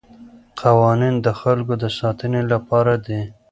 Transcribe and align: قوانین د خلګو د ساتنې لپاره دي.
قوانین 0.61 1.15
د 1.25 1.27
خلګو 1.39 1.73
د 1.83 1.85
ساتنې 1.99 2.41
لپاره 2.51 2.93
دي. 3.05 3.21